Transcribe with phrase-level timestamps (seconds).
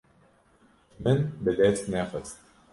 [1.07, 2.37] Min bi dest nexist.